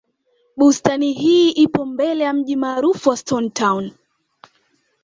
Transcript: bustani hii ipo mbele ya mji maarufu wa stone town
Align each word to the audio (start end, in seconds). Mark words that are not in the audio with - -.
bustani 0.57 1.13
hii 1.13 1.51
ipo 1.51 1.85
mbele 1.85 2.23
ya 2.23 2.33
mji 2.33 2.55
maarufu 2.55 3.09
wa 3.09 3.17
stone 3.17 3.49
town 3.49 3.91